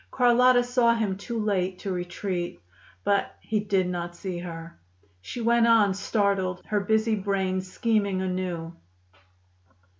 [0.09, 2.59] Carlotta saw him too late to retreat.
[3.03, 4.79] But he did not see her.
[5.21, 8.75] She went on, startled, her busy brain scheming anew.